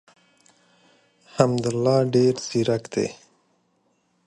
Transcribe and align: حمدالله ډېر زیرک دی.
حمدالله 1.33 1.97
ډېر 2.13 2.33
زیرک 2.47 2.83
دی. 2.93 3.07